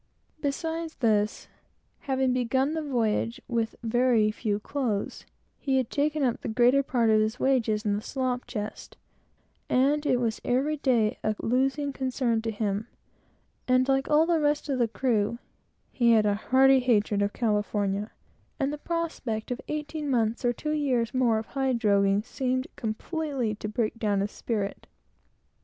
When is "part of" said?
6.81-7.21